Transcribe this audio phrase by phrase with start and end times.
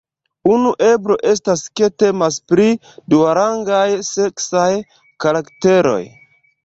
[0.51, 2.65] Unu eblo estas ke temas pri
[3.15, 4.67] duarangaj seksaj
[5.27, 6.01] karakteroj.